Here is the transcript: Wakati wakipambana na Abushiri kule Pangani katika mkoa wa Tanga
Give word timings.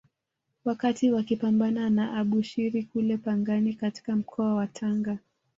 Wakati 0.65 1.11
wakipambana 1.11 1.89
na 1.89 2.13
Abushiri 2.17 2.83
kule 2.83 3.17
Pangani 3.17 3.73
katika 3.73 4.15
mkoa 4.15 4.55
wa 4.55 4.67
Tanga 4.67 5.17